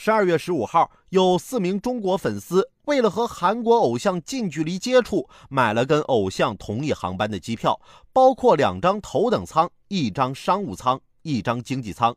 [0.00, 7.80] 十二月十五号，有四名中国粉丝为了和韩国偶像近距离接触，买了跟偶像同一航班的机票，
[8.12, 12.14] 包括两张头等舱、一张商务舱、一张经济舱。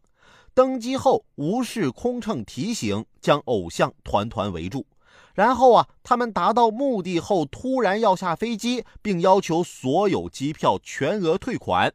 [0.53, 4.85] 登机后无视空乘提醒，将偶像团团围住。
[5.33, 11.91] 然后啊，他们达到目的后，突然要下飞机，并要求所有机票全额退款。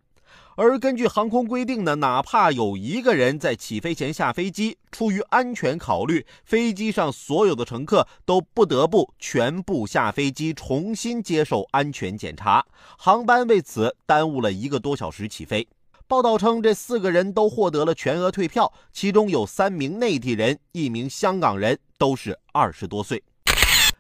[0.59, 12.65] 而根据航空规定呢，哪怕有一个人在起飞前下飞机，出于安全考虑，飞机上所有的乘客都不得不全部下飞机，重新接受安全检查。
[12.97, 15.69] 航班为此耽误了一个多小时起飞。
[16.09, 23.23] 报道称，这四个人都获得了全额退票，其中有三名内地人，一名香港人，都是二十多岁。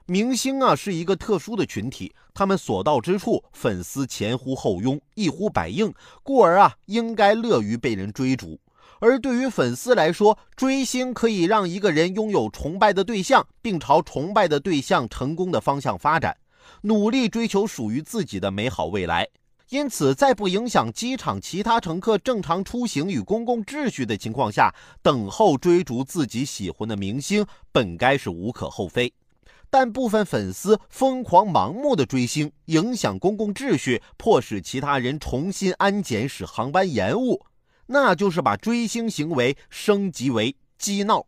[0.08, 5.92] 明星啊是一个特殊的群体，他们所到之处，粉丝前呼后拥，一呼百应，
[6.22, 8.60] 故而啊应该乐于被人追逐。
[9.00, 16.36] 而对于粉丝来说，追星可以让一个人拥有崇拜的对象，并朝崇拜的对象成功的方向发展，
[16.82, 19.26] 努力追求属于自己的美好未来。
[19.70, 29.12] 因此，在不影响机场其他乘客正常出行与公共秩序的情况下，等候追逐自己喜欢的明星，本该是无可厚非。
[29.70, 37.44] 但部分粉丝疯狂盲目的追星，影响公共秩序，迫使其他人重新安检，使航班延误，
[37.86, 41.26] 那就是把追星行为升级为激闹。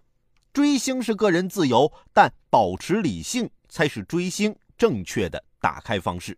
[0.53, 6.37] 追星是个人自由，但保持理性才是追星正确的打开方式。